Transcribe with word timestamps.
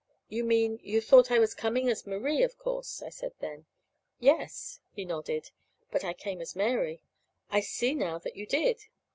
"You 0.29 0.43
mean 0.43 0.79
you 0.81 0.99
thought 0.99 1.29
I 1.29 1.37
was 1.37 1.53
coming 1.53 1.87
as 1.87 2.07
Marie, 2.07 2.41
of 2.41 2.57
course," 2.57 3.03
I 3.03 3.09
said 3.09 3.33
then. 3.39 3.67
"Yes," 4.19 4.79
he 4.89 5.05
nodded. 5.05 5.51
"But 5.91 6.03
I 6.03 6.13
came 6.13 6.41
as 6.41 6.55
Mary." 6.55 7.03
"I 7.51 7.59
see 7.59 7.93
now 7.93 8.17
that 8.17 8.35
you 8.35 8.47
did." 8.47 8.85